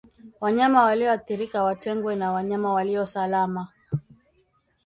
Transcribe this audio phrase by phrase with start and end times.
[0.41, 3.67] Wanyama walioathirika watengwe na wanyama walio salama